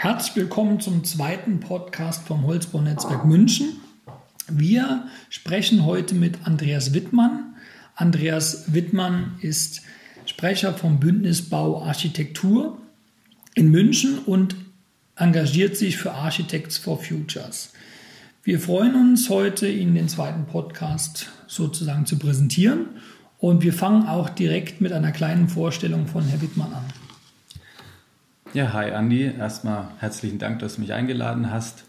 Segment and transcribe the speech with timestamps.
[0.00, 3.80] Herzlich willkommen zum zweiten Podcast vom Holzbaunetzwerk München.
[4.46, 7.56] Wir sprechen heute mit Andreas Wittmann.
[7.96, 9.82] Andreas Wittmann ist
[10.24, 12.78] Sprecher vom Bündnis Bau Architektur
[13.56, 14.54] in München und
[15.16, 17.72] engagiert sich für Architects for Futures.
[18.44, 22.86] Wir freuen uns heute, Ihnen den zweiten Podcast sozusagen zu präsentieren
[23.38, 26.84] und wir fangen auch direkt mit einer kleinen Vorstellung von Herrn Wittmann an.
[28.54, 29.24] Ja, hi Andi.
[29.24, 31.84] Erstmal herzlichen Dank, dass du mich eingeladen hast.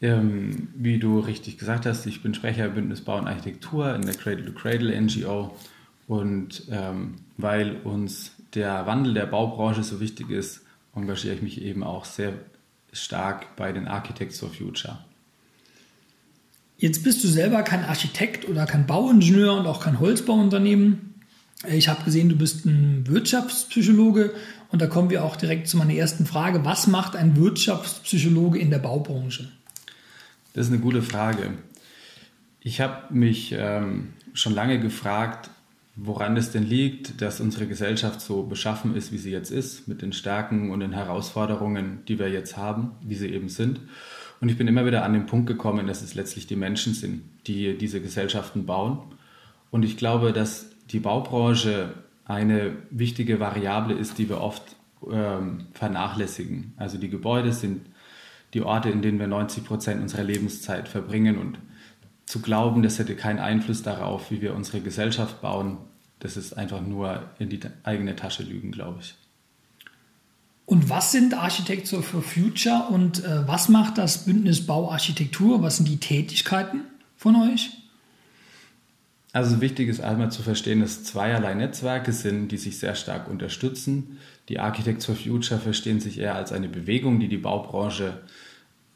[0.00, 4.14] Ähm, wie du richtig gesagt hast, ich bin Sprecher Bündnis Bau und Architektur in der
[4.14, 5.56] Cradle to Cradle NGO.
[6.06, 10.60] Und ähm, weil uns der Wandel der Baubranche so wichtig ist,
[10.94, 12.34] engagiere ich mich eben auch sehr
[12.92, 14.98] stark bei den Architects for Future.
[16.78, 21.14] Jetzt bist du selber kein Architekt oder kein Bauingenieur und auch kein Holzbauunternehmen.
[21.68, 24.34] Ich habe gesehen, du bist ein Wirtschaftspsychologe
[24.74, 26.64] und da kommen wir auch direkt zu meiner ersten Frage.
[26.64, 29.48] Was macht ein Wirtschaftspsychologe in der Baubranche?
[30.52, 31.50] Das ist eine gute Frage.
[32.58, 35.48] Ich habe mich ähm, schon lange gefragt,
[35.94, 40.02] woran es denn liegt, dass unsere Gesellschaft so beschaffen ist, wie sie jetzt ist, mit
[40.02, 43.80] den Stärken und den Herausforderungen, die wir jetzt haben, wie sie eben sind.
[44.40, 47.22] Und ich bin immer wieder an den Punkt gekommen, dass es letztlich die Menschen sind,
[47.46, 48.98] die diese Gesellschaften bauen.
[49.70, 54.76] Und ich glaube, dass die Baubranche eine wichtige Variable ist, die wir oft
[55.10, 56.72] ähm, vernachlässigen.
[56.76, 57.86] Also die Gebäude sind
[58.54, 61.58] die Orte, in denen wir 90 Prozent unserer Lebenszeit verbringen und
[62.26, 65.78] zu glauben, das hätte keinen Einfluss darauf, wie wir unsere Gesellschaft bauen,
[66.20, 69.14] das ist einfach nur in die eigene Tasche lügen, glaube ich.
[70.66, 75.62] Und was sind Architecture for Future und äh, was macht das Bündnis Bauarchitektur?
[75.62, 76.80] Was sind die Tätigkeiten
[77.16, 77.83] von euch?
[79.34, 84.18] Also wichtig ist einmal zu verstehen, dass zweierlei Netzwerke sind, die sich sehr stark unterstützen.
[84.48, 88.20] Die Architects for Future verstehen sich eher als eine Bewegung, die die Baubranche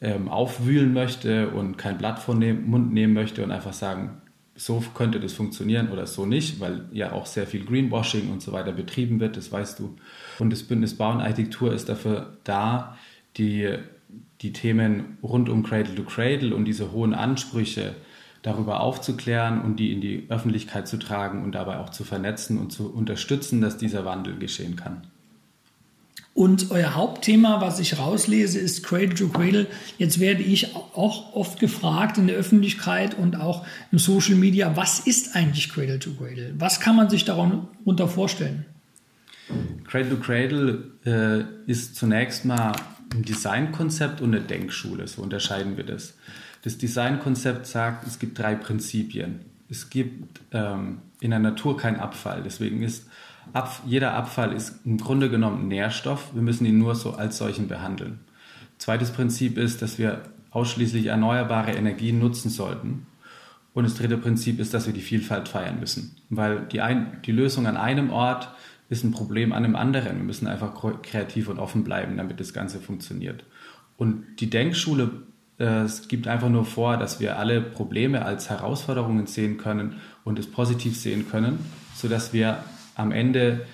[0.01, 4.23] ähm, aufwühlen möchte und kein Blatt vor den Mund nehmen möchte und einfach sagen,
[4.55, 8.53] so könnte das funktionieren oder so nicht, weil ja auch sehr viel Greenwashing und so
[8.53, 9.97] weiter betrieben wird, das weißt du.
[10.39, 12.97] Und das Bündnis Bau und Architektur ist dafür da,
[13.39, 13.75] die,
[14.41, 17.97] die Themen rund um Cradle to Cradle und diese hohen Ansprüche
[18.43, 22.73] darüber aufzuklären und die in die Öffentlichkeit zu tragen und dabei auch zu vernetzen und
[22.73, 25.03] zu unterstützen, dass dieser Wandel geschehen kann.
[26.39, 29.67] Und euer Hauptthema, was ich rauslese, ist Cradle to Cradle.
[29.99, 35.01] Jetzt werde ich auch oft gefragt in der Öffentlichkeit und auch im Social Media, was
[35.01, 36.55] ist eigentlich Cradle to Cradle?
[36.57, 38.67] Was kann man sich darunter vorstellen?
[39.85, 42.71] Cradle to Cradle äh, ist zunächst mal
[43.13, 46.15] ein Designkonzept und eine Denkschule, so unterscheiden wir das.
[46.63, 49.41] Das Designkonzept sagt, es gibt drei Prinzipien.
[49.71, 53.07] Es gibt ähm, in der Natur keinen Abfall, deswegen ist
[53.53, 57.69] Ab, jeder Abfall ist im Grunde genommen Nährstoff, wir müssen ihn nur so als solchen
[57.69, 58.21] behandeln.
[58.79, 63.07] Zweites Prinzip ist, dass wir ausschließlich erneuerbare Energien nutzen sollten.
[63.75, 67.33] Und das dritte Prinzip ist, dass wir die Vielfalt feiern müssen, weil die, ein, die
[67.33, 68.51] Lösung an einem Ort
[68.89, 70.17] ist ein Problem an einem anderen.
[70.17, 73.45] Wir müssen einfach kreativ und offen bleiben, damit das Ganze funktioniert.
[73.97, 75.11] Und die Denkschule
[75.59, 80.51] es gibt einfach nur vor, dass wir alle Probleme als Herausforderungen sehen können und es
[80.51, 81.59] positiv sehen können,
[81.97, 82.63] sodass wir
[82.95, 83.67] am Ende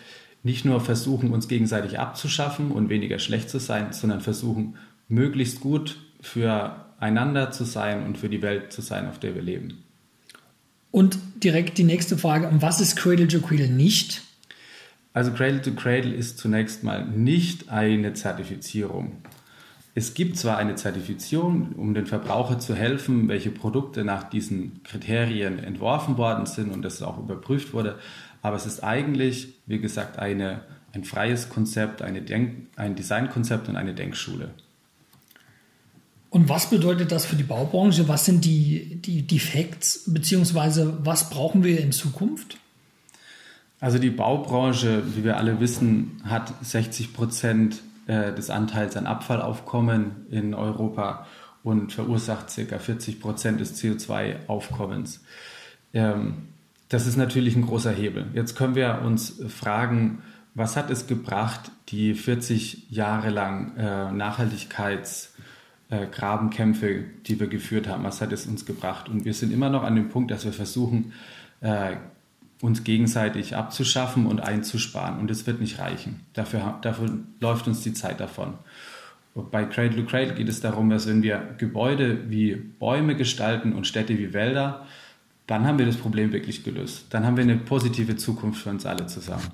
[0.42, 4.76] nicht nur versuchen, uns gegenseitig abzuschaffen und weniger schlecht zu sein, sondern versuchen,
[5.08, 9.84] möglichst gut füreinander zu sein und für die Welt zu sein, auf der wir leben.
[10.90, 14.22] Und direkt die nächste Frage, was ist Cradle to Cradle nicht?
[15.12, 19.12] Also Cradle to Cradle ist zunächst mal nicht eine Zertifizierung.
[19.96, 25.60] Es gibt zwar eine Zertifizierung, um den Verbraucher zu helfen, welche Produkte nach diesen Kriterien
[25.60, 27.98] entworfen worden sind und das auch überprüft wurde,
[28.42, 30.62] aber es ist eigentlich, wie gesagt, eine,
[30.92, 34.50] ein freies Konzept, eine Denk, ein Designkonzept und eine Denkschule.
[36.28, 38.08] Und was bedeutet das für die Baubranche?
[38.08, 42.58] Was sind die, die, die Facts, beziehungsweise was brauchen wir in Zukunft?
[43.78, 50.26] Also die Baubranche, wie wir alle wissen, hat 60 Prozent äh, des Anteils an Abfallaufkommen
[50.30, 51.26] in Europa
[51.62, 52.78] und verursacht ca.
[52.78, 55.22] 40 Prozent des CO2-Aufkommens.
[55.92, 56.48] Ähm,
[56.88, 58.26] das ist natürlich ein großer Hebel.
[58.34, 60.22] Jetzt können wir uns fragen,
[60.54, 68.04] was hat es gebracht, die 40 Jahre lang äh, Nachhaltigkeitsgrabenkämpfe, äh, die wir geführt haben,
[68.04, 69.08] was hat es uns gebracht?
[69.08, 71.12] Und wir sind immer noch an dem Punkt, dass wir versuchen,
[71.60, 71.96] äh,
[72.64, 75.18] uns gegenseitig abzuschaffen und einzusparen.
[75.18, 76.20] Und es wird nicht reichen.
[76.32, 78.54] Dafür, dafür läuft uns die Zeit davon.
[79.34, 83.86] Bei Cradle to Cradle geht es darum, dass wenn wir Gebäude wie Bäume gestalten und
[83.86, 84.86] Städte wie Wälder,
[85.46, 87.04] dann haben wir das Problem wirklich gelöst.
[87.10, 89.50] Dann haben wir eine positive Zukunft für uns alle zusammen.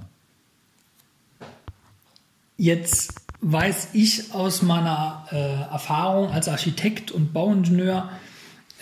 [2.56, 8.08] Jetzt weiß ich aus meiner äh, Erfahrung als Architekt und Bauingenieur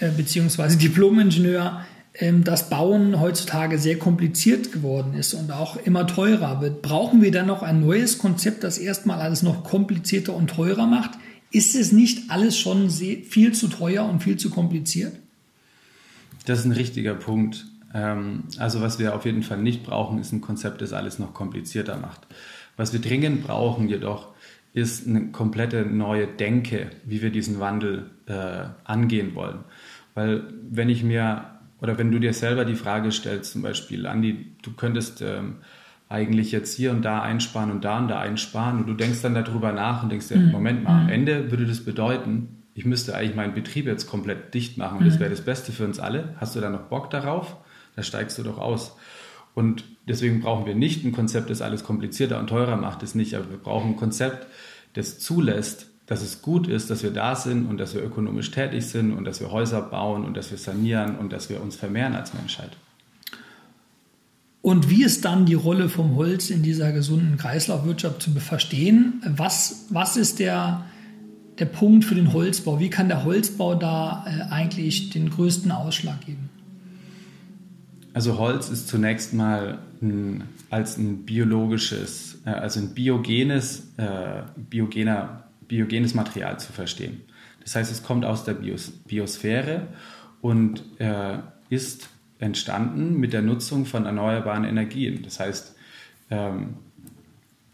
[0.00, 1.82] äh, beziehungsweise Diplomingenieur,
[2.20, 6.82] dass Bauen heutzutage sehr kompliziert geworden ist und auch immer teurer wird.
[6.82, 11.12] Brauchen wir dann noch ein neues Konzept, das erstmal alles noch komplizierter und teurer macht?
[11.50, 15.14] Ist es nicht alles schon viel zu teuer und viel zu kompliziert?
[16.44, 17.66] Das ist ein richtiger Punkt.
[17.94, 21.34] Ähm, also was wir auf jeden Fall nicht brauchen, ist ein Konzept, das alles noch
[21.34, 22.26] komplizierter macht.
[22.76, 24.28] Was wir dringend brauchen jedoch,
[24.72, 29.60] ist eine komplette neue Denke, wie wir diesen Wandel äh, angehen wollen.
[30.14, 34.52] Weil wenn ich mir oder wenn du dir selber die Frage stellst, zum Beispiel, Andi,
[34.62, 35.56] du könntest ähm,
[36.08, 39.34] eigentlich jetzt hier und da einsparen und da und da einsparen und du denkst dann
[39.34, 40.50] darüber nach und denkst dir, mhm.
[40.50, 41.12] Moment mal, am mhm.
[41.12, 45.16] Ende würde das bedeuten, ich müsste eigentlich meinen Betrieb jetzt komplett dicht machen und das
[45.16, 45.20] mhm.
[45.20, 46.34] wäre das Beste für uns alle.
[46.38, 47.56] Hast du da noch Bock darauf?
[47.96, 48.96] Da steigst du doch aus.
[49.54, 53.34] Und deswegen brauchen wir nicht ein Konzept, das alles komplizierter und teurer macht, es nicht,
[53.34, 54.46] aber wir brauchen ein Konzept,
[54.94, 58.86] das zulässt, dass es gut ist, dass wir da sind und dass wir ökonomisch tätig
[58.86, 62.14] sind und dass wir Häuser bauen und dass wir sanieren und dass wir uns vermehren
[62.14, 62.70] als Menschheit.
[64.62, 69.22] Und wie ist dann die Rolle vom Holz in dieser gesunden Kreislaufwirtschaft zu verstehen?
[69.36, 70.86] Was, was ist der,
[71.58, 72.80] der Punkt für den Holzbau?
[72.80, 76.48] Wie kann der Holzbau da äh, eigentlich den größten Ausschlag geben?
[78.14, 85.47] Also Holz ist zunächst mal ein, als ein biologisches, äh, also ein biogenes, äh, biogener
[85.68, 87.22] biogenes Material zu verstehen.
[87.62, 89.88] Das heißt, es kommt aus der Bios Biosphäre
[90.40, 91.38] und äh,
[91.68, 95.22] ist entstanden mit der Nutzung von erneuerbaren Energien.
[95.22, 95.76] Das heißt,
[96.30, 96.76] ähm,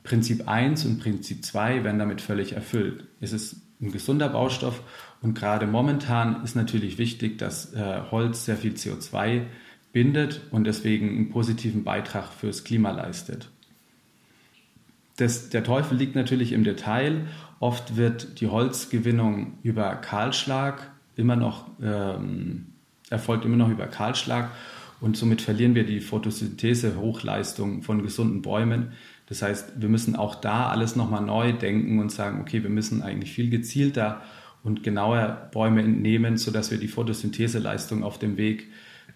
[0.03, 3.05] Prinzip 1 und Prinzip 2 werden damit völlig erfüllt.
[3.21, 4.83] Es ist ein gesunder Baustoff
[5.23, 9.43] und gerade momentan ist natürlich wichtig, dass äh, Holz sehr viel CO2
[9.93, 13.51] bindet und deswegen einen positiven Beitrag fürs Klima leistet.
[15.17, 17.27] Das, der Teufel liegt natürlich im Detail
[17.65, 22.67] Oft wird die Holzgewinnung über Kahlschlag immer noch, ähm,
[23.09, 24.51] erfolgt immer noch über Kahlschlag
[25.01, 28.93] und somit verlieren wir die Photosynthese-Hochleistung von gesunden Bäumen.
[29.31, 33.01] Das heißt, wir müssen auch da alles nochmal neu denken und sagen, okay, wir müssen
[33.01, 34.21] eigentlich viel gezielter
[34.63, 38.69] und genauer Bäume entnehmen, sodass wir die Photosyntheseleistung auf dem Weg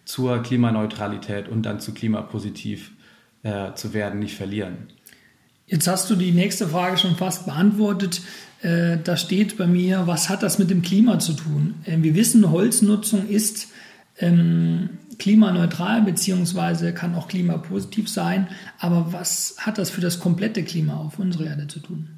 [0.07, 2.93] zur Klimaneutralität und dann zu klimapositiv
[3.43, 4.89] äh, zu werden nicht verlieren.
[5.69, 8.23] Jetzt hast du die nächste Frage schon fast beantwortet.
[8.63, 11.75] Äh, da steht bei mir, was hat das mit dem Klima zu tun?
[11.85, 13.69] Äh, wir wissen, Holznutzung ist
[14.19, 14.89] ähm,
[15.19, 18.49] klimaneutral beziehungsweise kann auch klimapositiv sein.
[18.79, 22.09] Aber was hat das für das komplette Klima auf unserer Erde zu tun?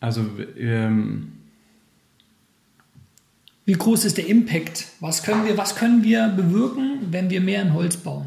[0.00, 0.24] Also
[0.56, 1.32] ähm
[3.66, 4.88] wie groß ist der Impact?
[4.98, 8.26] Was können wir, was können wir bewirken, wenn wir mehr in Holz bauen?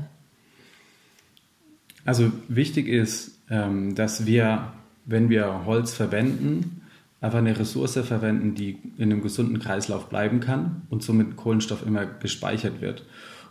[2.06, 4.74] Also wichtig ist, ähm, dass wir,
[5.06, 6.82] wenn wir Holz verwenden,
[7.22, 12.06] einfach eine Ressource verwenden, die in einem gesunden Kreislauf bleiben kann und somit Kohlenstoff immer
[12.06, 13.06] gespeichert wird.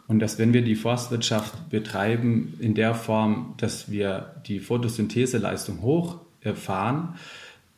[0.09, 7.15] Und dass wenn wir die Forstwirtschaft betreiben in der Form, dass wir die Photosyntheseleistung hochfahren,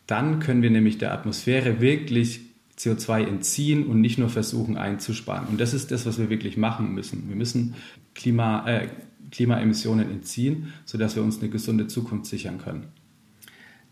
[0.07, 2.41] dann können wir nämlich der Atmosphäre wirklich
[2.77, 5.47] CO2 entziehen und nicht nur versuchen einzusparen.
[5.47, 7.29] Und das ist das, was wir wirklich machen müssen.
[7.29, 7.75] Wir müssen
[8.15, 8.89] Klima, äh,
[9.35, 12.87] Klimaemissionen entziehen, sodass wir uns eine gesunde Zukunft sichern können.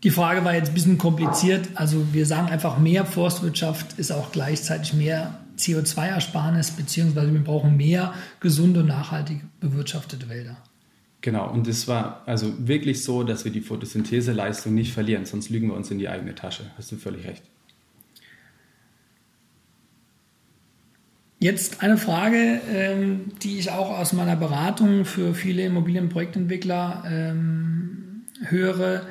[0.03, 1.69] Die Frage war jetzt ein bisschen kompliziert.
[1.75, 8.13] Also wir sagen einfach, mehr Forstwirtschaft ist auch gleichzeitig mehr CO2-Ersparnis, beziehungsweise wir brauchen mehr
[8.39, 10.57] gesunde und nachhaltig bewirtschaftete Wälder.
[11.21, 15.69] Genau, und es war also wirklich so, dass wir die Photosyntheseleistung nicht verlieren, sonst lügen
[15.69, 16.63] wir uns in die eigene Tasche.
[16.77, 17.43] Hast du völlig recht.
[21.43, 29.01] Jetzt eine Frage, ähm, die ich auch aus meiner Beratung für viele Immobilienprojektentwickler ähm, höre.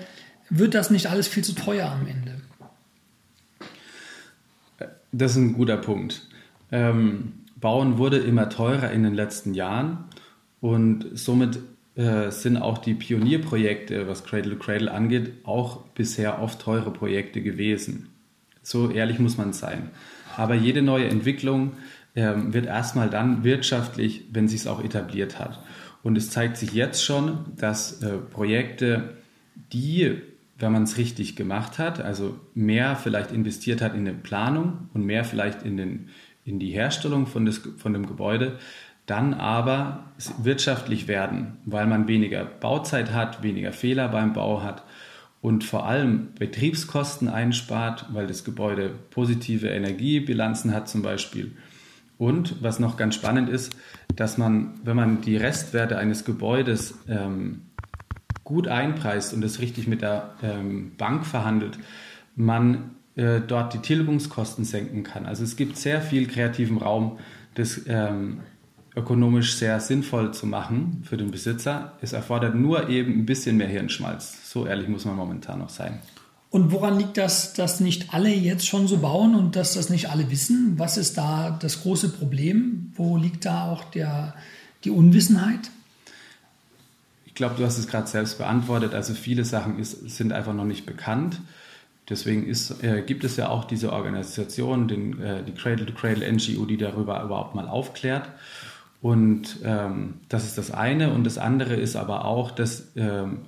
[0.49, 2.41] Wird das nicht alles viel zu teuer am Ende?
[5.13, 6.27] Das ist ein guter Punkt.
[6.71, 10.05] Ähm, Bauen wurde immer teurer in den letzten Jahren
[10.63, 11.59] und somit
[11.97, 17.43] äh, sind auch die Pionierprojekte, was Cradle to Cradle angeht, auch bisher oft teure Projekte
[17.43, 18.09] gewesen.
[18.63, 19.91] So ehrlich muss man sein.
[20.35, 21.73] Aber jede neue Entwicklung
[22.15, 25.63] ähm, wird erstmal dann wirtschaftlich, wenn sich es auch etabliert hat.
[26.03, 29.17] Und es zeigt sich jetzt schon, dass äh, Projekte,
[29.73, 30.21] die,
[30.59, 35.05] wenn man es richtig gemacht hat, also mehr vielleicht investiert hat in die Planung und
[35.05, 36.09] mehr vielleicht in, den,
[36.45, 38.59] in die Herstellung von, des, von dem Gebäude,
[39.07, 40.05] dann aber
[40.39, 44.85] wirtschaftlich werden, weil man weniger Bauzeit hat, weniger Fehler beim Bau hat
[45.41, 51.53] und vor allem Betriebskosten einspart, weil das Gebäude positive Energiebilanzen hat zum Beispiel
[52.19, 53.77] und was noch ganz spannend ist,
[54.15, 57.63] dass man, wenn man die Restwerte eines Gebäudes ähm,
[58.45, 61.79] gut einpreist und es richtig mit der ähm, Bank verhandelt,
[62.37, 65.27] man äh, dort die Tilgungskosten senken kann.
[65.27, 67.19] Also es gibt sehr viel kreativen Raum,
[67.55, 68.41] das ähm,
[68.95, 71.93] ökonomisch sehr sinnvoll zu machen für den Besitzer.
[72.01, 74.51] Es erfordert nur eben ein bisschen mehr Hirnschmalz.
[74.51, 76.01] So ehrlich muss man momentan noch sein.
[76.53, 80.11] Und woran liegt das, dass nicht alle jetzt schon so bauen und dass das nicht
[80.11, 80.75] alle wissen?
[80.77, 82.93] Was ist da das große Problem?
[82.95, 84.35] Wo liegt da auch der,
[84.85, 85.71] die Unwissenheit?
[87.25, 88.93] Ich glaube, du hast es gerade selbst beantwortet.
[88.93, 91.41] Also viele Sachen ist, sind einfach noch nicht bekannt.
[92.11, 96.31] Deswegen ist, äh, gibt es ja auch diese Organisation, den, äh, die Cradle to Cradle
[96.31, 98.29] NGO, die darüber überhaupt mal aufklärt.
[99.01, 101.15] Und ähm, das ist das eine.
[101.15, 103.47] Und das andere ist aber auch, dass ähm,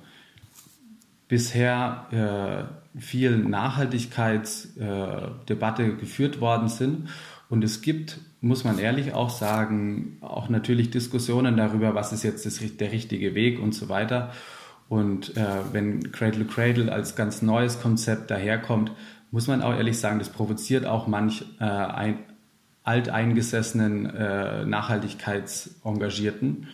[1.27, 7.09] bisher äh, viel Nachhaltigkeitsdebatte äh, geführt worden sind.
[7.49, 12.45] Und es gibt, muss man ehrlich auch sagen, auch natürlich Diskussionen darüber, was ist jetzt
[12.45, 14.31] das, der richtige Weg und so weiter.
[14.87, 18.91] Und äh, wenn Cradle Cradle als ganz neues Konzept daherkommt,
[19.31, 22.19] muss man auch ehrlich sagen, das provoziert auch manch äh, ein,
[22.85, 26.67] alteingesessenen äh, Nachhaltigkeitsengagierten,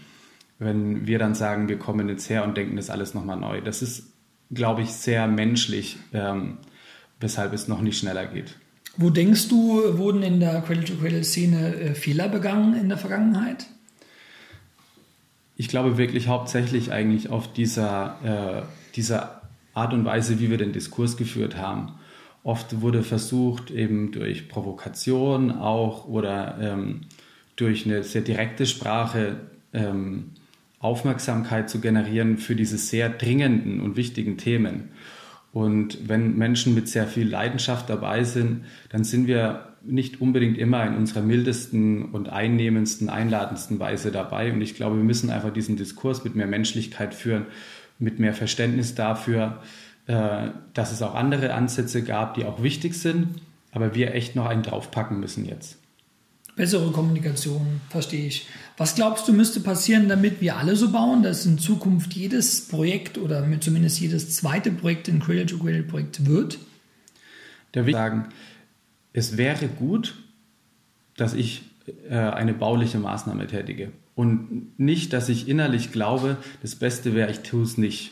[0.60, 3.62] wenn wir dann sagen, wir kommen jetzt her und denken das alles nochmal neu.
[3.62, 4.11] Das ist
[4.54, 6.58] glaube ich, sehr menschlich, ähm,
[7.20, 8.58] weshalb es noch nicht schneller geht.
[8.98, 13.68] Wo denkst du, wurden in der Cradle-to-Cradle-Szene äh, Fehler begangen in der Vergangenheit?
[15.56, 19.42] Ich glaube wirklich hauptsächlich eigentlich auf dieser, äh, dieser
[19.74, 21.94] Art und Weise, wie wir den Diskurs geführt haben.
[22.44, 27.02] Oft wurde versucht, eben durch Provokation auch oder ähm,
[27.56, 29.38] durch eine sehr direkte Sprache
[29.74, 30.32] ähm,
[30.82, 34.90] Aufmerksamkeit zu generieren für diese sehr dringenden und wichtigen Themen.
[35.54, 40.86] Und wenn Menschen mit sehr viel Leidenschaft dabei sind, dann sind wir nicht unbedingt immer
[40.86, 44.54] in unserer mildesten und einnehmendsten, einladendsten Weise dabei.
[44.54, 47.48] Und ich glaube, wir müssen einfach diesen Diskurs mit mehr Menschlichkeit führen,
[48.00, 49.62] mit mehr Verständnis dafür,
[50.08, 53.28] äh, dass es auch andere Ansätze gab, die auch wichtig sind,
[53.72, 55.78] aber wir echt noch einen draufpacken müssen jetzt.
[56.56, 58.48] Bessere Kommunikation, verstehe ich.
[58.78, 63.18] Was glaubst du, müsste passieren, damit wir alle so bauen, dass in Zukunft jedes Projekt
[63.18, 66.60] oder zumindest jedes zweite Projekt ein Cradle-to-Cradle-Projekt wird?
[67.72, 68.30] Da will ich sagen,
[69.14, 70.16] es wäre gut,
[71.16, 71.64] dass ich
[72.10, 73.92] äh, eine bauliche Maßnahme tätige.
[74.16, 78.12] Und nicht, dass ich innerlich glaube, das Beste wäre, ich tue es nicht.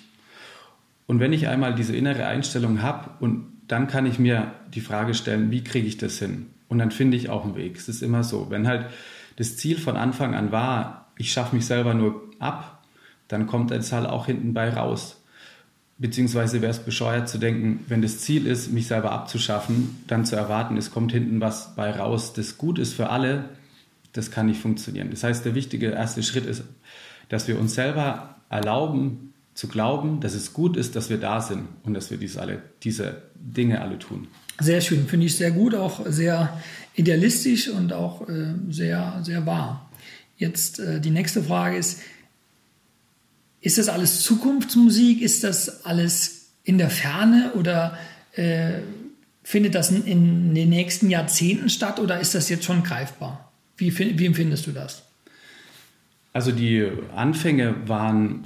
[1.07, 5.13] Und wenn ich einmal diese innere Einstellung habe und dann kann ich mir die Frage
[5.13, 6.47] stellen, wie kriege ich das hin?
[6.69, 7.75] Und dann finde ich auch einen Weg.
[7.75, 8.49] Es ist immer so.
[8.49, 8.85] Wenn halt
[9.35, 12.83] das Ziel von Anfang an war, ich schaffe mich selber nur ab,
[13.27, 15.21] dann kommt es halt auch hinten bei raus.
[15.97, 20.35] Beziehungsweise wäre es bescheuert zu denken, wenn das Ziel ist, mich selber abzuschaffen, dann zu
[20.35, 23.49] erwarten, es kommt hinten was bei raus, das gut ist für alle,
[24.13, 25.09] das kann nicht funktionieren.
[25.11, 26.63] Das heißt, der wichtige erste Schritt ist,
[27.27, 31.67] dass wir uns selber erlauben zu glauben, dass es gut ist, dass wir da sind
[31.83, 34.27] und dass wir diese, alle, diese Dinge alle tun.
[34.59, 36.61] Sehr schön, finde ich sehr gut, auch sehr
[36.95, 39.89] idealistisch und auch äh, sehr, sehr wahr.
[40.37, 42.01] Jetzt äh, die nächste Frage ist,
[43.61, 45.21] ist das alles Zukunftsmusik?
[45.21, 47.97] Ist das alles in der Ferne oder
[48.33, 48.79] äh,
[49.43, 53.51] findet das in, den nächsten Jahrzehnten statt oder ist das jetzt schon greifbar?
[53.77, 55.03] Wie, wie empfindest du das?
[56.33, 58.43] Also die Anfänge waren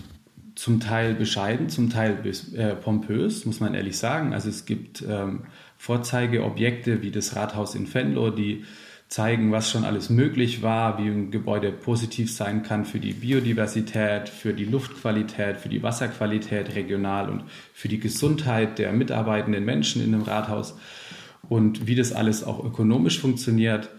[0.56, 2.18] zum Teil bescheiden, zum Teil
[2.56, 4.34] äh, pompös, muss man ehrlich sagen.
[4.34, 5.42] Also es gibt ähm,
[5.84, 8.64] Vorzeigeobjekte wie das Rathaus in Venlo, die
[9.10, 14.30] zeigen, was schon alles möglich war, wie ein Gebäude positiv sein kann für die Biodiversität,
[14.30, 20.14] für die Luftqualität, für die Wasserqualität regional und für die Gesundheit der mitarbeitenden Menschen in
[20.14, 20.80] dem Rathaus
[21.50, 23.90] und wie das alles auch ökonomisch funktioniert.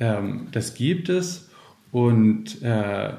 [0.00, 1.50] Ähm, das gibt es
[1.92, 3.12] und äh,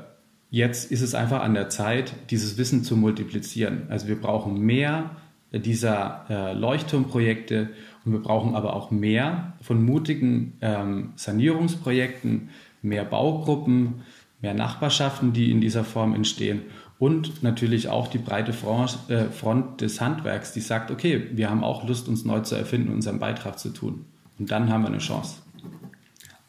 [0.51, 3.83] jetzt ist es einfach an der Zeit, dieses Wissen zu multiplizieren.
[3.87, 5.15] Also wir brauchen mehr
[5.51, 7.69] dieser äh, Leuchtturmprojekte
[8.05, 12.49] und wir brauchen aber auch mehr von mutigen ähm, Sanierungsprojekten,
[12.81, 14.01] mehr Baugruppen,
[14.41, 16.61] mehr Nachbarschaften, die in dieser Form entstehen
[16.99, 21.87] und natürlich auch die breite Front, äh, des Handwerks, die sagt, okay, wir haben auch
[21.87, 24.05] Lust, uns neu zu erfinden, unseren Beitrag zu tun.
[24.37, 25.37] Und dann haben wir eine Chance.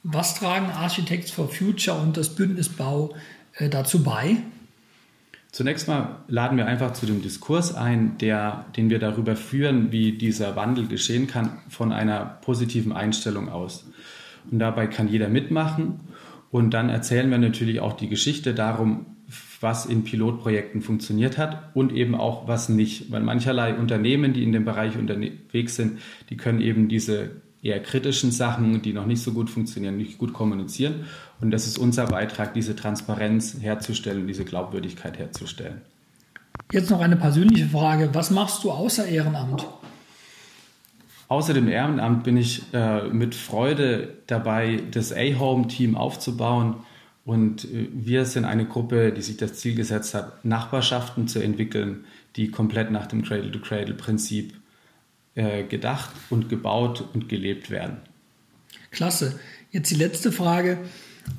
[0.03, 3.15] Was tragen Architects for Future und das Bündnisbau
[3.55, 4.39] äh, dazu bei?
[5.53, 10.13] Zunächst mal laden wir einfach zu dem Diskurs ein, der, den wir darüber führen, wie
[10.13, 13.85] dieser Wandel geschehen kann, von einer positiven Einstellung aus.
[14.51, 16.01] Und dabei kann jeder mitmachen.
[16.53, 19.07] Und dann erzählen wir natürlich auch die Geschichte darum,
[19.61, 23.11] was in Pilotprojekten funktioniert hat und eben auch was nicht.
[23.11, 25.99] Weil mancherlei Unternehmen, die in dem Bereich unterwegs sind,
[26.31, 30.33] die können eben diese eher kritischen Sachen, die noch nicht so gut funktionieren, nicht gut
[30.33, 31.07] kommunizieren.
[31.41, 35.81] Und das ist unser Beitrag, diese Transparenz herzustellen, diese Glaubwürdigkeit herzustellen.
[36.73, 38.11] Jetzt noch eine persönliche Frage.
[38.13, 39.67] Was machst du außer Ehrenamt?
[41.29, 46.77] Außer dem Ehrenamt bin ich äh, mit Freude dabei, das A-Home-Team aufzubauen.
[47.25, 52.05] Und äh, wir sind eine Gruppe, die sich das Ziel gesetzt hat, Nachbarschaften zu entwickeln,
[52.37, 54.55] die komplett nach dem Cradle-to-Cradle-Prinzip
[55.35, 57.99] äh, gedacht und gebaut und gelebt werden.
[58.91, 59.39] Klasse.
[59.71, 60.79] Jetzt die letzte Frage.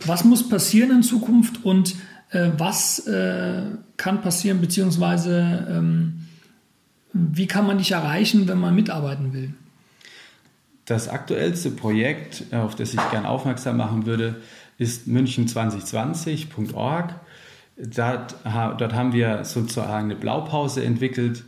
[0.05, 1.95] Was muss passieren in Zukunft und
[2.31, 3.63] äh, was äh,
[3.97, 6.27] kann passieren, beziehungsweise ähm,
[7.13, 9.53] wie kann man dich erreichen, wenn man mitarbeiten will?
[10.85, 14.37] Das aktuellste Projekt, äh, auf das ich gerne aufmerksam machen würde,
[14.77, 17.15] ist münchen2020.org.
[17.77, 21.43] Dort, dort haben wir sozusagen eine Blaupause entwickelt,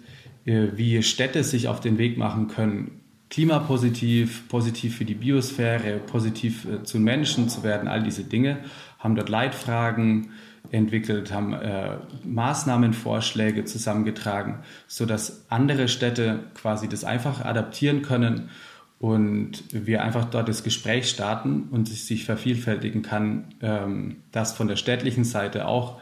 [0.45, 6.83] wie Städte sich auf den Weg machen können, klimapositiv, positiv für die Biosphäre, positiv äh,
[6.83, 8.59] zu Menschen zu werden, all diese Dinge,
[8.99, 10.29] haben dort Leitfragen
[10.71, 18.49] entwickelt, haben äh, Maßnahmenvorschläge zusammengetragen, sodass andere Städte quasi das einfach adaptieren können
[18.99, 24.67] und wir einfach dort das Gespräch starten und es sich vervielfältigen kann, ähm, dass von
[24.67, 25.99] der städtlichen Seite auch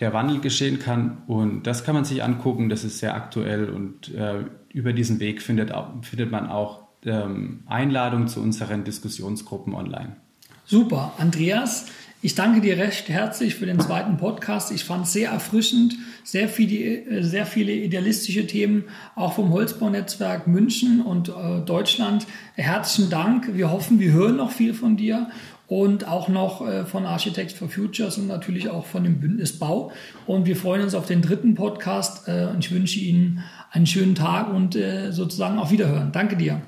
[0.00, 1.22] der Wandel geschehen kann.
[1.26, 5.42] Und das kann man sich angucken, das ist sehr aktuell und äh, über diesen Weg
[5.42, 10.16] findet, findet man auch ähm, Einladungen zu unseren Diskussionsgruppen online.
[10.64, 11.86] Super, Andreas.
[12.22, 14.72] Ich danke dir recht herzlich für den zweiten Podcast.
[14.72, 21.00] Ich fand es sehr erfrischend, sehr viele, sehr viele idealistische Themen, auch vom Holzbaunetzwerk München
[21.00, 22.26] und äh, Deutschland.
[22.56, 23.56] Herzlichen Dank.
[23.56, 25.30] Wir hoffen, wir hören noch viel von dir
[25.70, 29.92] und auch noch äh, von Architects for Futures und natürlich auch von dem Bündnis Bau.
[30.26, 34.16] Und wir freuen uns auf den dritten Podcast äh, und ich wünsche Ihnen einen schönen
[34.16, 36.10] Tag und äh, sozusagen auf Wiederhören.
[36.10, 36.60] Danke dir.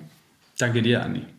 [0.56, 1.32] Danke dir, Andi.